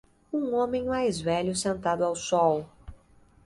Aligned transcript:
Um 0.33 0.55
homem 0.55 0.85
mais 0.87 1.21
velho 1.21 1.55
sentado 1.55 2.03
ao 2.03 2.15
sol. 2.15 2.65